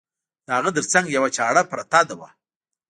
د 0.45 0.47
هغه 0.57 0.69
تر 0.75 0.83
څنګ 0.93 1.05
یوه 1.17 1.29
چاړه 1.37 1.63
پرته 1.71 2.13
وه. 2.19 2.29